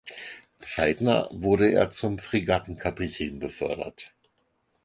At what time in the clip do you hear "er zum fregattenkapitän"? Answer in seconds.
1.71-3.37